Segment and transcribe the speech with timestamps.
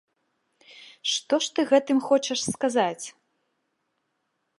[1.11, 3.05] Што ж ты гэтым хочаш сказаць?